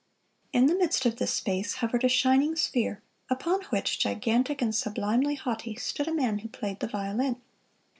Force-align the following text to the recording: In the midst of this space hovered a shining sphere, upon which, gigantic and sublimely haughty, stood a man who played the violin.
In 0.51 0.65
the 0.65 0.73
midst 0.73 1.05
of 1.05 1.17
this 1.17 1.31
space 1.31 1.75
hovered 1.75 2.03
a 2.03 2.09
shining 2.09 2.55
sphere, 2.55 3.03
upon 3.29 3.61
which, 3.65 3.99
gigantic 3.99 4.59
and 4.59 4.73
sublimely 4.73 5.35
haughty, 5.35 5.75
stood 5.75 6.07
a 6.07 6.11
man 6.15 6.39
who 6.39 6.47
played 6.49 6.79
the 6.79 6.87
violin. 6.87 7.39